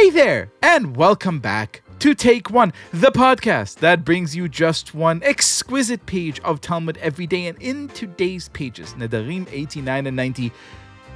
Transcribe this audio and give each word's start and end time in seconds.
Hey 0.00 0.08
there, 0.08 0.50
and 0.62 0.96
welcome 0.96 1.40
back 1.40 1.82
to 1.98 2.14
Take 2.14 2.48
One, 2.48 2.72
the 2.90 3.12
podcast 3.12 3.80
that 3.80 4.02
brings 4.02 4.34
you 4.34 4.48
just 4.48 4.94
one 4.94 5.22
exquisite 5.22 6.06
page 6.06 6.40
of 6.40 6.62
Talmud 6.62 6.96
every 7.02 7.26
day. 7.26 7.48
And 7.48 7.60
in 7.60 7.88
today's 7.88 8.48
pages, 8.48 8.94
Nedarim 8.94 9.46
89 9.52 10.06
and 10.06 10.16
90, 10.16 10.52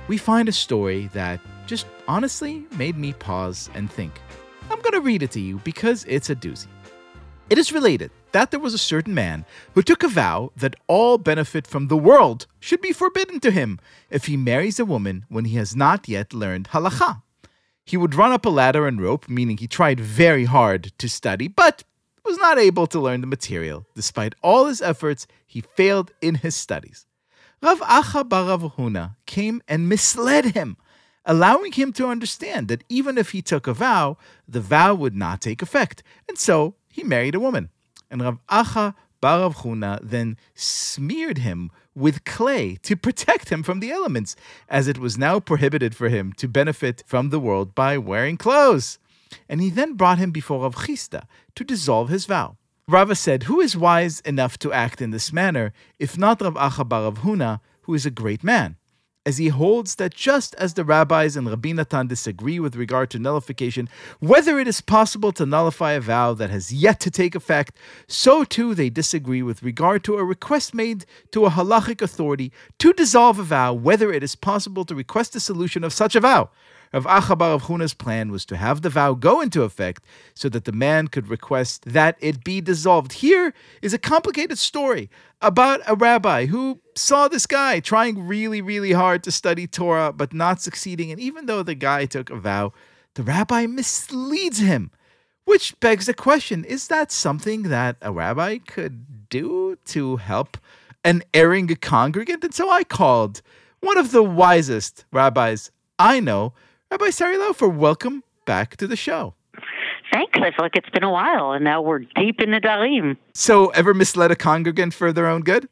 we 0.06 0.18
find 0.18 0.50
a 0.50 0.52
story 0.52 1.06
that 1.14 1.40
just 1.66 1.86
honestly 2.06 2.66
made 2.76 2.98
me 2.98 3.14
pause 3.14 3.70
and 3.72 3.90
think. 3.90 4.20
I'm 4.68 4.82
going 4.82 4.92
to 4.92 5.00
read 5.00 5.22
it 5.22 5.30
to 5.30 5.40
you 5.40 5.62
because 5.64 6.04
it's 6.04 6.28
a 6.28 6.36
doozy. 6.36 6.66
It 7.48 7.56
is 7.56 7.72
related 7.72 8.10
that 8.32 8.50
there 8.50 8.60
was 8.60 8.74
a 8.74 8.88
certain 8.92 9.14
man 9.14 9.46
who 9.72 9.80
took 9.80 10.02
a 10.02 10.08
vow 10.08 10.52
that 10.58 10.76
all 10.88 11.16
benefit 11.16 11.66
from 11.66 11.88
the 11.88 11.96
world 11.96 12.46
should 12.60 12.82
be 12.82 12.92
forbidden 12.92 13.40
to 13.40 13.50
him 13.50 13.80
if 14.10 14.26
he 14.26 14.36
marries 14.36 14.78
a 14.78 14.84
woman 14.84 15.24
when 15.30 15.46
he 15.46 15.56
has 15.56 15.74
not 15.74 16.06
yet 16.06 16.34
learned 16.34 16.68
halacha. 16.68 17.22
He 17.84 17.96
would 17.96 18.14
run 18.14 18.32
up 18.32 18.46
a 18.46 18.50
ladder 18.50 18.86
and 18.86 19.00
rope, 19.00 19.28
meaning 19.28 19.58
he 19.58 19.66
tried 19.66 20.00
very 20.00 20.46
hard 20.46 20.92
to 20.98 21.08
study, 21.08 21.48
but 21.48 21.84
was 22.24 22.38
not 22.38 22.58
able 22.58 22.86
to 22.86 23.00
learn 23.00 23.20
the 23.20 23.26
material. 23.26 23.86
Despite 23.94 24.34
all 24.42 24.66
his 24.66 24.80
efforts, 24.80 25.26
he 25.46 25.60
failed 25.60 26.12
in 26.22 26.36
his 26.36 26.54
studies. 26.54 27.06
Rav 27.62 27.80
Acha 27.80 28.28
bar 28.28 28.46
Rav 28.46 28.62
Huna 28.76 29.16
came 29.26 29.62
and 29.68 29.88
misled 29.88 30.54
him, 30.54 30.76
allowing 31.24 31.72
him 31.72 31.92
to 31.94 32.08
understand 32.08 32.68
that 32.68 32.84
even 32.88 33.18
if 33.18 33.30
he 33.30 33.42
took 33.42 33.66
a 33.66 33.74
vow, 33.74 34.16
the 34.48 34.60
vow 34.60 34.94
would 34.94 35.14
not 35.14 35.40
take 35.40 35.62
effect, 35.62 36.02
and 36.28 36.38
so 36.38 36.74
he 36.88 37.02
married 37.02 37.34
a 37.34 37.40
woman. 37.40 37.68
And 38.10 38.22
Rav 38.22 38.38
Acha 38.48 38.94
bar 39.24 39.40
Rav 39.40 39.56
Huna 39.62 40.00
then 40.02 40.36
smeared 40.54 41.38
him 41.38 41.70
with 41.94 42.26
clay 42.26 42.76
to 42.82 42.94
protect 42.94 43.48
him 43.48 43.62
from 43.62 43.80
the 43.80 43.90
elements, 43.90 44.36
as 44.68 44.86
it 44.86 44.98
was 44.98 45.16
now 45.16 45.40
prohibited 45.40 45.96
for 45.96 46.10
him 46.10 46.34
to 46.34 46.46
benefit 46.46 47.02
from 47.06 47.30
the 47.30 47.40
world 47.40 47.74
by 47.74 47.96
wearing 47.96 48.36
clothes. 48.36 48.98
And 49.48 49.62
he 49.62 49.70
then 49.70 49.94
brought 49.94 50.18
him 50.18 50.30
before 50.30 50.60
Rav 50.60 50.74
Chisda 50.74 51.22
to 51.54 51.64
dissolve 51.64 52.10
his 52.10 52.26
vow. 52.26 52.58
Rava 52.86 53.14
said, 53.14 53.44
Who 53.44 53.62
is 53.62 53.78
wise 53.78 54.20
enough 54.26 54.58
to 54.58 54.74
act 54.74 55.00
in 55.00 55.10
this 55.10 55.32
manner, 55.32 55.72
if 55.98 56.18
not 56.18 56.42
Rav 56.42 56.56
Acha 56.56 56.86
bar 56.86 57.04
Rav 57.04 57.20
Huna, 57.20 57.60
who 57.84 57.94
is 57.94 58.04
a 58.04 58.10
great 58.10 58.44
man? 58.44 58.76
As 59.26 59.38
he 59.38 59.48
holds 59.48 59.94
that 59.96 60.14
just 60.14 60.54
as 60.56 60.74
the 60.74 60.84
rabbis 60.84 61.36
and 61.36 61.48
Rabbi 61.48 61.72
Natan 61.72 62.06
disagree 62.06 62.60
with 62.60 62.76
regard 62.76 63.10
to 63.10 63.18
nullification, 63.18 63.88
whether 64.20 64.58
it 64.58 64.68
is 64.68 64.80
possible 64.80 65.32
to 65.32 65.46
nullify 65.46 65.92
a 65.92 66.00
vow 66.00 66.34
that 66.34 66.50
has 66.50 66.72
yet 66.72 67.00
to 67.00 67.10
take 67.10 67.34
effect, 67.34 67.76
so 68.06 68.44
too 68.44 68.74
they 68.74 68.90
disagree 68.90 69.42
with 69.42 69.62
regard 69.62 70.04
to 70.04 70.16
a 70.16 70.24
request 70.24 70.74
made 70.74 71.06
to 71.30 71.46
a 71.46 71.50
halachic 71.50 72.02
authority 72.02 72.52
to 72.78 72.92
dissolve 72.92 73.38
a 73.38 73.42
vow, 73.42 73.72
whether 73.72 74.12
it 74.12 74.22
is 74.22 74.36
possible 74.36 74.84
to 74.84 74.94
request 74.94 75.34
a 75.34 75.40
solution 75.40 75.84
of 75.84 75.92
such 75.92 76.14
a 76.14 76.20
vow. 76.20 76.50
Rav 76.94 77.06
Acha 77.06 77.36
bar 77.36 77.50
Rav 77.50 77.64
Huna's 77.64 77.92
plan 77.92 78.30
was 78.30 78.44
to 78.44 78.56
have 78.56 78.82
the 78.82 78.88
vow 78.88 79.14
go 79.14 79.40
into 79.40 79.64
effect 79.64 80.04
so 80.32 80.48
that 80.48 80.64
the 80.64 80.70
man 80.70 81.08
could 81.08 81.26
request 81.26 81.84
that 81.86 82.16
it 82.20 82.44
be 82.44 82.60
dissolved. 82.60 83.14
Here 83.14 83.52
is 83.82 83.92
a 83.92 83.98
complicated 83.98 84.58
story 84.58 85.10
about 85.42 85.80
a 85.88 85.96
rabbi 85.96 86.46
who 86.46 86.78
saw 86.94 87.26
this 87.26 87.46
guy 87.46 87.80
trying 87.80 88.28
really, 88.28 88.60
really 88.60 88.92
hard 88.92 89.24
to 89.24 89.32
study 89.32 89.66
Torah 89.66 90.12
but 90.12 90.32
not 90.32 90.60
succeeding. 90.60 91.10
And 91.10 91.18
even 91.18 91.46
though 91.46 91.64
the 91.64 91.74
guy 91.74 92.06
took 92.06 92.30
a 92.30 92.36
vow, 92.36 92.72
the 93.14 93.24
rabbi 93.24 93.66
misleads 93.66 94.60
him. 94.60 94.92
Which 95.46 95.78
begs 95.80 96.06
the 96.06 96.14
question 96.14 96.64
is 96.64 96.86
that 96.88 97.10
something 97.10 97.64
that 97.64 97.96
a 98.02 98.12
rabbi 98.12 98.58
could 98.58 99.28
do 99.28 99.78
to 99.86 100.16
help 100.16 100.58
an 101.02 101.24
erring 101.34 101.66
congregant? 101.66 102.44
And 102.44 102.54
so 102.54 102.70
I 102.70 102.84
called 102.84 103.42
one 103.80 103.98
of 103.98 104.12
the 104.12 104.22
wisest 104.22 105.04
rabbis 105.10 105.72
I 105.98 106.20
know 106.20 106.54
Rabbi 106.90 107.10
Sari 107.10 107.36
Laufer, 107.36 107.68
welcome 107.74 108.22
back 108.46 108.76
to 108.76 108.86
the 108.86 108.96
show. 108.96 109.34
Thanks. 110.12 110.32
I 110.36 110.50
feel 110.50 110.60
like 110.60 110.76
it's 110.76 110.90
been 110.90 111.02
a 111.02 111.10
while, 111.10 111.52
and 111.52 111.64
now 111.64 111.82
we're 111.82 112.00
deep 112.00 112.40
in 112.40 112.50
Nedarim. 112.50 113.16
So, 113.34 113.68
ever 113.70 113.94
misled 113.94 114.30
a 114.30 114.36
congregant 114.36 114.94
for 114.94 115.12
their 115.12 115.26
own 115.26 115.40
good? 115.40 115.68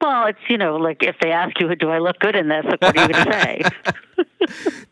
Well, 0.00 0.26
it's, 0.26 0.38
you 0.48 0.58
know, 0.58 0.76
like 0.76 1.02
if 1.02 1.16
they 1.20 1.30
ask 1.30 1.58
you, 1.60 1.74
do 1.76 1.88
I 1.90 1.98
look 1.98 2.18
good 2.18 2.34
in 2.34 2.48
this? 2.48 2.64
Like, 2.64 2.80
what 2.82 2.98
are 2.98 3.02
you 3.06 3.12
going 3.12 3.24
to 3.26 3.32
say? 3.32 3.62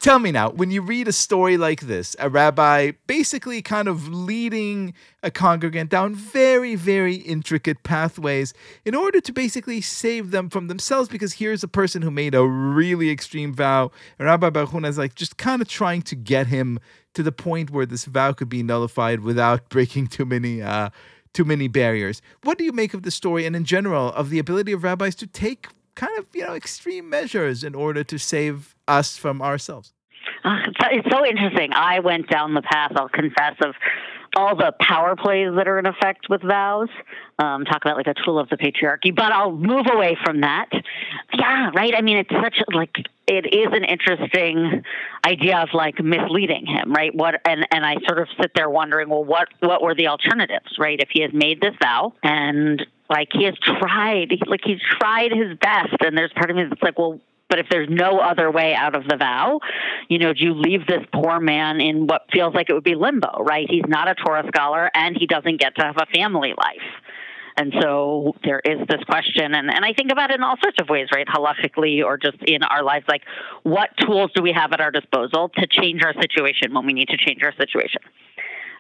Tell 0.01 0.19
me 0.19 0.31
now, 0.31 0.51
when 0.51 0.71
you 0.71 0.83
read 0.83 1.09
a 1.09 1.13
story 1.13 1.57
like 1.57 1.83
this, 1.83 2.15
a 2.19 2.29
rabbi 2.29 2.93
basically 3.07 3.63
kind 3.63 3.89
of 3.89 4.09
leading 4.09 4.95
a 5.23 5.31
congregant 5.31 5.91
down 5.91 6.15
very, 6.15 6.75
very 6.75 7.15
intricate 7.15 7.83
pathways 7.83 8.53
in 8.85 8.95
order 8.95 9.21
to 9.21 9.33
basically 9.33 9.81
save 9.81 10.31
them 10.31 10.51
from 10.51 10.69
themselves, 10.69 11.09
because 11.09 11.35
here's 11.35 11.63
a 11.63 11.69
person 11.69 12.03
who 12.03 12.11
made 12.11 12.35
a 12.35 12.45
really 12.45 13.11
extreme 13.11 13.55
vow, 13.55 13.91
and 14.19 14.27
Rabbi 14.27 14.51
bar 14.51 14.67
Huna 14.67 14.89
is 14.89 14.99
like 14.99 15.15
just 15.15 15.37
kind 15.37 15.63
of 15.63 15.69
trying 15.69 16.03
to 16.03 16.15
get 16.15 16.49
him 16.49 16.79
to 17.15 17.23
the 17.23 17.33
point 17.33 17.71
where 17.71 17.87
this 17.87 18.05
vow 18.05 18.33
could 18.33 18.49
be 18.49 18.63
nullified 18.63 19.21
without 19.21 19.69
breaking 19.69 20.09
too 20.09 20.25
many 20.25 20.61
uh, 20.61 20.91
too 21.33 21.45
many 21.45 21.69
barriers. 21.69 22.23
What 22.45 22.59
do 22.59 22.65
you 22.65 22.73
make 22.73 22.95
of 22.95 23.03
the 23.03 23.11
story 23.11 23.45
and 23.45 23.57
in 23.57 23.65
general 23.65 24.13
of 24.13 24.31
the 24.31 24.39
ability 24.39 24.73
of 24.73 24.85
rabbis 24.85 25.17
to 25.17 25.27
take 25.27 25.67
kind 25.95 26.19
of, 26.19 26.27
you 26.33 26.43
know, 26.43 26.55
extreme 26.55 27.09
measures 27.09 27.65
in 27.65 27.75
order 27.75 28.05
to 28.05 28.19
save 28.19 28.75
us 28.89 29.17
from 29.17 29.41
ourselves? 29.41 29.93
Uh, 30.45 30.59
it's 30.91 31.09
so 31.11 31.25
interesting. 31.25 31.73
I 31.73 32.01
went 32.01 32.29
down 32.29 32.55
the 32.55 32.63
path, 32.63 32.93
I'll 32.97 33.09
confess, 33.09 33.55
of 33.65 33.75
all 34.37 34.57
the 34.57 34.73
power 34.81 35.17
plays 35.17 35.51
that 35.57 35.69
are 35.69 35.79
in 35.79 35.87
effect 35.87 36.29
with 36.29 36.43
vows. 36.43 36.89
Um, 37.39 37.65
talk 37.65 37.83
about 37.85 37.97
like 37.97 38.07
a 38.07 38.15
tool 38.15 38.39
of 38.39 38.49
the 38.49 38.57
patriarchy, 38.57 39.15
but 39.15 39.33
I'll 39.33 39.53
move 39.53 39.87
away 39.93 40.17
from 40.25 40.43
that. 40.43 40.69
Yeah, 41.33 41.71
right. 41.75 41.95
I 41.97 42.01
mean, 42.01 42.19
it's 42.19 42.31
such 42.31 42.59
like 42.73 42.97
it 43.27 43.55
is 43.55 43.69
an 43.73 43.85
interesting 43.85 44.83
idea 45.27 45.59
of 45.59 45.71
like 45.73 45.99
misleading 46.03 46.67
him, 46.67 46.93
right? 46.93 47.15
What 47.15 47.41
and 47.47 47.67
and 47.71 47.85
I 47.85 47.97
sort 48.07 48.21
of 48.21 48.29
sit 48.41 48.53
there 48.55 48.69
wondering, 48.69 49.09
well, 49.09 49.25
what 49.25 49.49
what 49.61 49.83
were 49.83 49.95
the 49.95 50.09
alternatives, 50.09 50.77
right? 50.79 50.99
If 51.01 51.09
he 51.13 51.23
has 51.23 51.33
made 51.33 51.61
this 51.61 51.75
vow 51.83 52.13
and 52.23 52.85
like 53.15 53.29
he 53.33 53.45
has 53.45 53.55
tried, 53.63 54.33
like 54.49 54.63
he's 54.65 54.81
tried 54.99 55.31
his 55.31 55.57
best, 55.59 55.95
and 56.01 56.19
there's 56.19 56.33
part 56.33 56.51
of 56.51 56.57
me 56.57 56.65
that's 56.69 56.83
like, 56.83 56.99
well, 56.99 57.21
but 57.49 57.61
if 57.61 57.67
there's 57.71 57.89
no 57.89 58.19
other 58.19 58.51
way 58.51 58.75
out 58.75 58.97
of 58.97 59.05
the 59.07 59.17
vow, 59.17 59.61
you 60.09 60.19
know, 60.19 60.33
do 60.33 60.43
you 60.43 60.55
leave 60.55 60.85
this 60.89 61.05
poor 61.15 61.39
man 61.39 61.81
in 61.81 62.09
what 62.09 62.23
feels 62.33 62.55
like 62.55 62.69
it 62.69 62.73
would 62.73 62.83
be 62.83 62.97
limbo, 62.97 63.45
right? 63.45 63.67
He's 63.71 63.85
not 63.87 64.09
a 64.09 64.17
Torah 64.17 64.43
scholar 64.49 64.91
and 64.95 65.17
he 65.17 65.27
doesn't 65.27 65.61
get 65.61 65.77
to 65.77 65.85
have 65.85 65.97
a 65.97 66.07
family 66.07 66.55
life. 66.59 66.91
And 67.57 67.73
so 67.81 68.35
there 68.43 68.59
is 68.65 68.81
this 68.89 69.05
question, 69.05 69.55
and, 69.55 69.71
and 69.71 69.85
I 69.85 69.93
think 69.93 70.11
about 70.11 70.33
it 70.33 70.35
in 70.35 70.43
all 70.43 70.57
sorts 70.61 70.79
of 70.81 70.89
ways, 70.89 71.07
right? 71.15 71.29
Halachically 71.29 72.05
or 72.05 72.19
just 72.19 72.39
in 72.43 72.65
our 72.65 72.83
lives, 72.83 73.05
like 73.09 73.23
what 73.63 73.91
tools 73.99 74.33
do 74.35 74.43
we 74.43 74.51
have 74.53 74.73
at 74.73 74.81
our 74.81 74.91
disposal 74.91 75.51
to 75.51 75.67
change 75.69 76.03
our 76.03 76.15
situation 76.15 76.75
when 76.75 76.85
we 76.85 76.93
need 76.93 77.11
to 77.11 77.17
change 77.17 77.45
our 77.45 77.53
situation? 77.53 78.01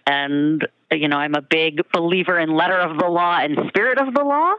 And, 0.06 0.66
you 0.91 1.09
know, 1.09 1.16
I'm 1.16 1.34
a 1.34 1.42
big 1.42 1.81
believer 1.92 2.38
in 2.38 2.54
letter 2.54 2.78
of 2.78 2.98
the 2.98 3.06
law 3.06 3.38
and 3.38 3.56
spirit 3.69 3.98
of 3.98 4.15
the 4.15 4.22
law. 4.22 4.54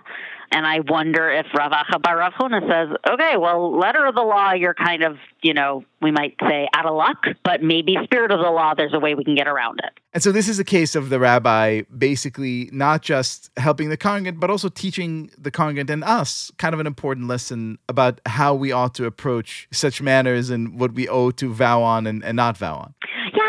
And 0.52 0.66
I 0.66 0.80
wonder 0.80 1.30
if 1.32 1.48
Rav 1.58 1.72
Acha 1.72 2.02
bar 2.02 2.18
Rav 2.18 2.34
says, 2.40 2.90
okay, 3.10 3.36
well, 3.38 3.78
letter 3.78 4.06
of 4.06 4.16
the 4.16 4.22
law, 4.22 4.54
you're 4.54 4.74
kind 4.74 5.04
of, 5.04 5.18
you 5.42 5.54
know, 5.54 5.84
we 6.02 6.12
might 6.12 6.36
say 6.48 6.68
out 6.74 6.86
of 6.86 6.96
luck, 6.96 7.26
but 7.44 7.64
maybe 7.64 7.98
spirit 8.04 8.32
of 8.32 8.40
the 8.40 8.50
law, 8.52 8.74
there's 8.76 8.94
a 8.94 9.00
way 9.00 9.16
we 9.16 9.24
can 9.24 9.36
get 9.36 9.48
around 9.48 9.80
it. 9.84 10.00
And 10.14 10.22
so 10.22 10.32
this 10.32 10.48
is 10.48 10.60
a 10.60 10.64
case 10.64 10.96
of 10.96 11.10
the 11.10 11.20
rabbi 11.20 11.82
basically 11.98 12.70
not 12.72 13.02
just 13.02 13.50
helping 13.58 13.90
the 13.90 13.98
congregant, 13.98 14.40
but 14.40 14.50
also 14.50 14.70
teaching 14.70 15.32
the 15.38 15.52
congregant 15.52 15.90
and 15.90 16.04
us 16.04 16.52
kind 16.58 16.74
of 16.74 16.80
an 16.80 16.88
important 16.88 17.28
lesson 17.28 17.80
about 17.90 18.22
how 18.26 18.54
we 18.54 18.72
ought 18.72 18.94
to 18.96 19.06
approach 19.06 19.68
such 19.72 20.02
manners 20.02 20.50
and 20.50 20.80
what 20.80 20.94
we 20.94 21.08
owe 21.10 21.32
to 21.32 21.54
vow 21.54 21.82
on 21.82 22.08
and, 22.08 22.24
and 22.24 22.36
not 22.36 22.56
vow 22.56 22.76
on. 22.76 22.94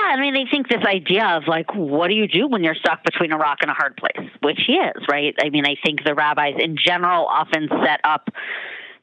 I 0.07 0.21
mean, 0.21 0.35
they 0.35 0.47
think 0.51 0.69
this 0.69 0.85
idea 0.85 1.27
of 1.37 1.45
like, 1.47 1.75
what 1.75 2.09
do 2.09 2.15
you 2.15 2.29
do 2.29 2.49
when 2.49 2.63
you're 2.63 2.75
stuck 2.75 3.05
between 3.05 3.33
a 3.33 3.37
rock 3.37 3.59
and 3.63 3.71
a 3.71 3.75
hard 3.75 3.97
place, 3.97 4.29
which 4.43 4.61
he 4.67 4.75
is, 4.75 5.03
right? 5.09 5.35
I 5.43 5.51
mean, 5.51 5.67
I 5.67 5.77
think 5.85 6.05
the 6.05 6.15
rabbis 6.15 6.55
in 6.59 6.77
general 6.77 7.27
often 7.27 7.69
set 7.69 8.01
up 8.05 8.29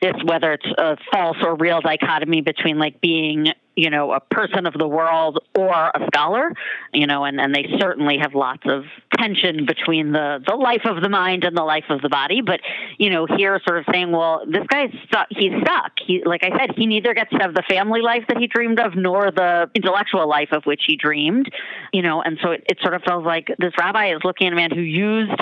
this, 0.01 0.13
whether 0.25 0.53
it's 0.53 0.65
a 0.77 0.97
false 1.11 1.37
or 1.41 1.55
real 1.55 1.81
dichotomy 1.81 2.41
between 2.41 2.77
like 2.77 3.01
being 3.01 3.47
you 3.75 3.89
know, 3.89 4.11
a 4.11 4.19
person 4.19 4.65
of 4.65 4.73
the 4.73 4.87
world 4.87 5.39
or 5.57 5.71
a 5.71 6.07
scholar, 6.13 6.51
you 6.93 7.07
know, 7.07 7.23
and, 7.25 7.39
and 7.39 7.55
they 7.55 7.65
certainly 7.79 8.17
have 8.19 8.35
lots 8.35 8.63
of 8.65 8.83
tension 9.23 9.65
between 9.65 10.11
the, 10.11 10.39
the 10.45 10.55
life 10.55 10.81
of 10.85 11.01
the 11.01 11.09
mind 11.09 11.43
and 11.43 11.55
the 11.55 11.63
life 11.63 11.85
of 11.89 12.01
the 12.01 12.09
body. 12.09 12.41
But, 12.41 12.59
you 12.97 13.09
know, 13.09 13.25
here 13.25 13.59
sort 13.65 13.79
of 13.79 13.85
saying, 13.91 14.11
well, 14.11 14.43
this 14.45 14.65
guy's 14.67 14.91
stuck, 15.07 15.27
he's 15.29 15.53
stuck. 15.61 15.91
He, 16.05 16.23
like 16.25 16.43
I 16.43 16.57
said, 16.57 16.75
he 16.75 16.85
neither 16.85 17.13
gets 17.13 17.31
to 17.31 17.37
have 17.37 17.53
the 17.53 17.63
family 17.69 18.01
life 18.01 18.23
that 18.27 18.37
he 18.37 18.47
dreamed 18.47 18.79
of 18.79 18.95
nor 18.95 19.31
the 19.31 19.69
intellectual 19.75 20.27
life 20.27 20.49
of 20.51 20.63
which 20.65 20.83
he 20.85 20.95
dreamed, 20.95 21.49
you 21.91 22.01
know, 22.01 22.21
and 22.21 22.37
so 22.43 22.51
it, 22.51 22.63
it 22.67 22.77
sort 22.81 22.93
of 22.93 23.01
feels 23.03 23.25
like 23.25 23.47
this 23.59 23.73
rabbi 23.77 24.13
is 24.13 24.21
looking 24.23 24.47
at 24.47 24.53
a 24.53 24.55
man 24.55 24.71
who 24.71 24.81
used 24.81 25.39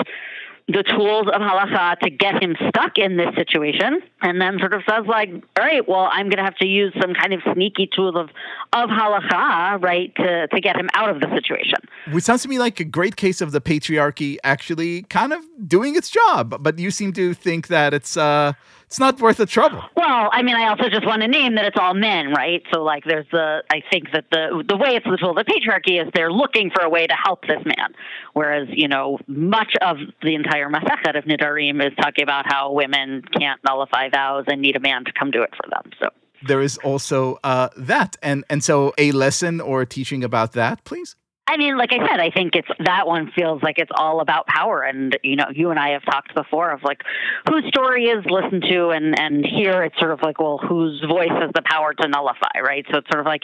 the 0.68 0.82
tools 0.82 1.26
of 1.26 1.40
halacha 1.40 1.98
to 2.00 2.10
get 2.10 2.42
him 2.42 2.54
stuck 2.68 2.96
in 2.96 3.16
this 3.16 3.34
situation, 3.34 4.00
and 4.20 4.40
then 4.40 4.58
sort 4.58 4.74
of 4.74 4.82
says 4.88 5.04
like, 5.06 5.30
all 5.30 5.64
right, 5.64 5.86
well, 5.86 6.08
I'm 6.10 6.26
going 6.26 6.38
to 6.38 6.44
have 6.44 6.56
to 6.56 6.66
use 6.66 6.94
some 7.00 7.14
kind 7.14 7.32
of 7.32 7.40
sneaky 7.52 7.88
tool 7.94 8.16
of 8.16 8.30
of 8.72 8.88
halacha, 8.88 9.82
right, 9.82 10.14
to 10.16 10.46
to 10.48 10.60
get 10.60 10.76
him 10.76 10.88
out 10.94 11.10
of 11.10 11.20
the 11.20 11.28
situation. 11.34 11.78
Which 12.12 12.24
sounds 12.24 12.42
to 12.42 12.48
me 12.48 12.58
like 12.58 12.80
a 12.80 12.84
great 12.84 13.16
case 13.16 13.40
of 13.40 13.52
the 13.52 13.60
patriarchy 13.60 14.38
actually 14.44 15.02
kind 15.04 15.32
of 15.32 15.40
doing 15.66 15.96
its 15.96 16.10
job, 16.10 16.62
but 16.62 16.78
you 16.78 16.90
seem 16.90 17.12
to 17.14 17.34
think 17.34 17.68
that 17.68 17.92
it's 17.92 18.16
uh, 18.16 18.52
It's 18.92 19.00
not 19.00 19.18
worth 19.22 19.38
the 19.38 19.46
trouble. 19.46 19.82
Well, 19.96 20.28
I 20.30 20.42
mean, 20.42 20.54
I 20.54 20.68
also 20.68 20.90
just 20.90 21.06
want 21.06 21.22
to 21.22 21.28
name 21.28 21.54
that 21.54 21.64
it's 21.64 21.78
all 21.80 21.94
men, 21.94 22.30
right? 22.30 22.62
So, 22.70 22.82
like, 22.82 23.04
there's 23.04 23.24
the, 23.32 23.62
I 23.70 23.82
think 23.90 24.08
that 24.12 24.26
the 24.30 24.62
the 24.68 24.76
way 24.76 24.96
it's 24.96 25.06
the 25.06 25.16
tool 25.16 25.30
of 25.30 25.36
the 25.36 25.50
patriarchy 25.50 25.98
is 25.98 26.10
they're 26.14 26.30
looking 26.30 26.70
for 26.70 26.82
a 26.84 26.90
way 26.90 27.06
to 27.06 27.14
help 27.14 27.40
this 27.46 27.64
man, 27.64 27.94
whereas 28.34 28.68
you 28.70 28.88
know 28.88 29.18
much 29.26 29.72
of 29.80 29.96
the 30.20 30.34
entire 30.34 30.68
Masechet 30.68 31.16
of 31.16 31.24
Nedarim 31.24 31.82
is 31.82 31.94
talking 31.96 32.22
about 32.22 32.44
how 32.46 32.70
women 32.70 33.22
can't 33.32 33.58
nullify 33.64 34.10
vows 34.10 34.44
and 34.46 34.60
need 34.60 34.76
a 34.76 34.80
man 34.80 35.06
to 35.06 35.12
come 35.18 35.30
do 35.30 35.42
it 35.42 35.54
for 35.56 35.70
them. 35.70 35.90
So 35.98 36.10
there 36.46 36.60
is 36.60 36.76
also 36.84 37.38
uh, 37.42 37.70
that, 37.78 38.18
and 38.22 38.44
and 38.50 38.62
so 38.62 38.92
a 38.98 39.12
lesson 39.12 39.62
or 39.62 39.86
teaching 39.86 40.22
about 40.22 40.52
that, 40.52 40.84
please. 40.84 41.16
I 41.46 41.56
mean, 41.56 41.76
like 41.76 41.92
I 41.92 41.98
said, 42.08 42.20
I 42.20 42.30
think 42.30 42.54
it's 42.54 42.68
that 42.84 43.06
one 43.06 43.32
feels 43.34 43.62
like 43.62 43.78
it's 43.78 43.90
all 43.94 44.20
about 44.20 44.46
power, 44.46 44.82
and 44.82 45.18
you 45.24 45.34
know, 45.34 45.46
you 45.52 45.70
and 45.70 45.78
I 45.78 45.90
have 45.90 46.04
talked 46.04 46.34
before 46.34 46.70
of 46.70 46.84
like 46.84 47.02
whose 47.48 47.66
story 47.66 48.06
is 48.06 48.24
listened 48.26 48.62
to, 48.70 48.90
and 48.90 49.18
and 49.18 49.44
here 49.44 49.82
it's 49.82 49.98
sort 49.98 50.12
of 50.12 50.20
like, 50.22 50.40
well, 50.40 50.58
whose 50.58 51.04
voice 51.06 51.30
has 51.30 51.50
the 51.54 51.62
power 51.64 51.94
to 51.94 52.08
nullify, 52.08 52.60
right? 52.62 52.86
So 52.90 52.98
it's 52.98 53.08
sort 53.08 53.20
of 53.20 53.26
like 53.26 53.42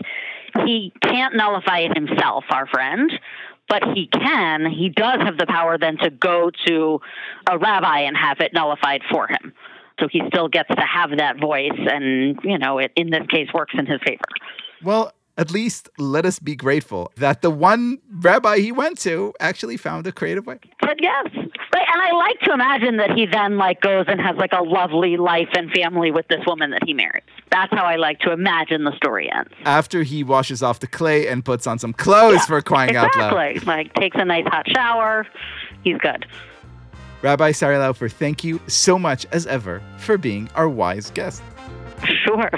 he 0.65 0.93
can't 1.03 1.35
nullify 1.35 1.81
it 1.81 1.97
himself, 1.97 2.45
our 2.51 2.69
friend, 2.69 3.11
but 3.69 3.83
he 3.95 4.07
can. 4.07 4.71
He 4.71 4.91
does 4.91 5.21
have 5.21 5.37
the 5.37 5.47
power 5.47 5.77
then 5.77 5.99
to 5.99 6.11
go 6.11 6.53
to 6.67 7.01
a 7.51 7.59
rabbi 7.59 8.03
and 8.03 8.17
have 8.17 8.39
it 8.41 8.53
nullified 8.55 9.03
for 9.11 9.27
him. 9.27 9.53
So 9.99 10.07
he 10.09 10.23
still 10.29 10.49
gets 10.49 10.69
to 10.69 10.83
have 10.83 11.11
that 11.19 11.41
voice, 11.41 11.73
and 11.77 12.39
you 12.45 12.59
know, 12.59 12.79
it 12.79 12.93
in 12.95 13.11
this 13.11 13.27
case 13.29 13.49
works 13.53 13.75
in 13.77 13.87
his 13.87 14.01
favor. 14.07 14.23
Well, 14.85 15.13
at 15.39 15.53
least 15.53 15.89
let 15.99 16.27
us 16.27 16.41
be 16.41 16.57
grateful 16.57 17.13
that 17.17 17.43
the 17.43 17.51
one 17.51 17.99
rabbi 18.21 18.59
he 18.59 18.73
went 18.73 18.99
to 18.99 19.33
actually 19.39 19.77
found 19.77 20.07
a 20.07 20.13
creative 20.13 20.47
way. 20.47 20.59
Uh, 20.83 20.87
but 20.89 20.97
yes, 21.01 21.27
right. 21.35 21.87
And 21.93 22.03
I 22.03 22.13
like 22.13 22.41
to 22.41 22.53
imagine 22.53 22.97
that 22.97 23.13
he 23.13 23.25
then 23.25 23.57
like 23.57 23.81
goes 23.81 24.07
and 24.09 24.21
has 24.21 24.37
like 24.37 24.53
a 24.53 24.63
lovely 24.63 25.17
life 25.17 25.49
and 25.55 25.71
family 25.71 26.11
with 26.11 26.27
this 26.29 26.41
woman 26.45 26.71
that 26.71 26.83
he 26.85 26.93
marries. 26.93 27.23
That's 27.51 27.73
how 27.73 27.85
I 27.85 27.97
like 27.97 28.19
to 28.21 28.33
imagine 28.33 28.83
the 28.85 28.97
story 28.97 29.31
ends. 29.33 29.51
After 29.65 30.03
he 30.03 30.25
washes 30.25 30.63
off 30.63 30.81
the 30.81 30.89
clay 30.89 31.29
and 31.29 31.45
puts 31.45 31.67
on 31.67 31.79
some 31.79 31.93
clothes 31.93 32.35
yeah, 32.35 32.47
for 32.47 32.61
crying 32.61 32.91
exactly. 32.91 33.23
out 33.23 33.33
loud. 33.33 33.67
Like 33.67 33.95
takes 33.95 34.17
a 34.19 34.25
nice 34.25 34.47
hot 34.47 34.67
shower. 34.69 35.25
He's 35.85 35.99
good. 35.99 36.27
Rabbi 37.23 37.53
Sari 37.53 37.77
Laufer, 37.77 38.11
thank 38.11 38.45
you 38.45 38.61
so 38.67 38.99
much 38.99 39.27
as 39.33 39.47
ever 39.47 39.83
for 39.99 40.19
being 40.19 40.49
our 40.55 40.69
wise 40.69 41.11
guest. 41.11 41.43
Sure. 42.25 42.51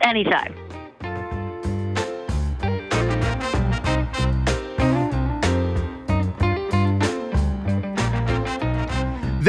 Anytime. 0.00 0.54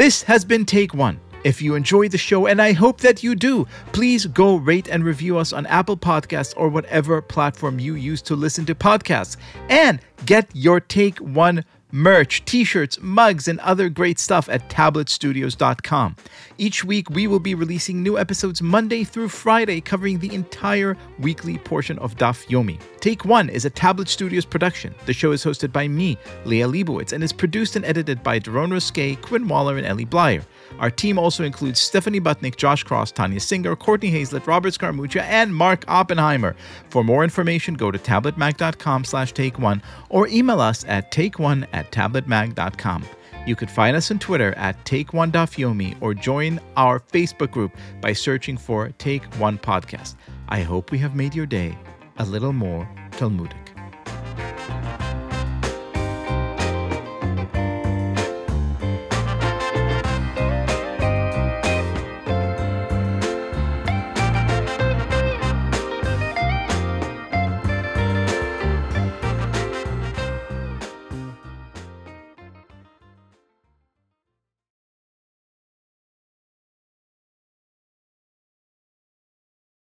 This 0.00 0.22
has 0.22 0.46
been 0.46 0.64
Take 0.64 0.94
One. 0.94 1.20
If 1.44 1.60
you 1.60 1.74
enjoyed 1.74 2.12
the 2.12 2.16
show, 2.16 2.46
and 2.46 2.62
I 2.62 2.72
hope 2.72 3.02
that 3.02 3.22
you 3.22 3.34
do, 3.34 3.66
please 3.92 4.24
go 4.24 4.56
rate 4.56 4.88
and 4.88 5.04
review 5.04 5.36
us 5.36 5.52
on 5.52 5.66
Apple 5.66 5.98
Podcasts 5.98 6.54
or 6.56 6.70
whatever 6.70 7.20
platform 7.20 7.78
you 7.78 7.96
use 7.96 8.22
to 8.22 8.34
listen 8.34 8.64
to 8.64 8.74
podcasts. 8.74 9.36
And 9.68 10.00
get 10.24 10.48
your 10.54 10.80
Take 10.80 11.18
One 11.18 11.66
merch, 11.92 12.44
t 12.44 12.64
shirts, 12.64 12.98
mugs, 13.00 13.48
and 13.48 13.60
other 13.60 13.88
great 13.88 14.18
stuff 14.18 14.48
at 14.48 14.68
tabletstudios.com. 14.68 16.16
Each 16.58 16.84
week, 16.84 17.08
we 17.10 17.26
will 17.26 17.38
be 17.38 17.54
releasing 17.54 18.02
new 18.02 18.18
episodes 18.18 18.60
Monday 18.60 19.04
through 19.04 19.28
Friday, 19.28 19.80
covering 19.80 20.18
the 20.18 20.34
entire 20.34 20.96
weekly 21.18 21.58
portion 21.58 21.98
of 22.00 22.16
Daf 22.16 22.46
Yomi. 22.48 22.78
Take 23.00 23.24
One 23.24 23.48
is 23.48 23.64
a 23.64 23.70
Tablet 23.70 24.08
Studios 24.08 24.44
production. 24.44 24.94
The 25.06 25.14
show 25.14 25.32
is 25.32 25.42
hosted 25.42 25.72
by 25.72 25.88
me, 25.88 26.18
Liel 26.44 26.70
Leibovitz, 26.70 27.12
and 27.12 27.24
is 27.24 27.32
produced 27.32 27.76
and 27.76 27.84
edited 27.84 28.22
by 28.22 28.38
Daron 28.38 28.70
Ruskay, 28.72 29.20
Quinn 29.22 29.48
Waller, 29.48 29.78
and 29.78 29.86
Ellie 29.86 30.04
Blyer. 30.04 30.44
Our 30.78 30.90
team 30.90 31.18
also 31.18 31.44
includes 31.44 31.80
Stephanie 31.80 32.20
Butnick, 32.20 32.56
Josh 32.56 32.84
Cross, 32.84 33.12
Tanya 33.12 33.40
Singer, 33.40 33.74
Courtney 33.74 34.10
Hazlett, 34.10 34.46
Robert 34.46 34.74
Scaramuccia, 34.74 35.22
and 35.22 35.54
Mark 35.54 35.84
Oppenheimer. 35.88 36.54
For 36.90 37.02
more 37.02 37.24
information, 37.24 37.74
go 37.74 37.90
to 37.90 37.98
tabletmag.com 37.98 39.04
slash 39.04 39.32
take 39.32 39.58
one 39.58 39.82
or 40.10 40.28
email 40.28 40.60
us 40.60 40.84
at 40.86 41.10
take 41.10 41.38
one 41.38 41.66
at 41.72 41.79
tabletmag.com. 41.84 43.04
You 43.46 43.56
could 43.56 43.70
find 43.70 43.96
us 43.96 44.10
on 44.10 44.18
Twitter 44.18 44.52
at 44.54 44.84
Take1Dafyomi 44.84 45.96
or 46.00 46.14
join 46.14 46.60
our 46.76 47.00
Facebook 47.00 47.50
group 47.50 47.76
by 48.00 48.12
searching 48.12 48.56
for 48.56 48.90
Take 48.98 49.24
One 49.38 49.58
Podcast. 49.58 50.16
I 50.48 50.62
hope 50.62 50.90
we 50.90 50.98
have 50.98 51.14
made 51.14 51.34
your 51.34 51.46
day 51.46 51.76
a 52.18 52.24
little 52.24 52.52
more 52.52 52.88
Talmudic. 53.12 53.59